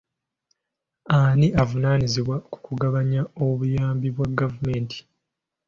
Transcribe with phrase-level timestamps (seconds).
[1.17, 4.97] Ani avunaanyizibwa ku kugabanya obuyambi bwa gavumenti.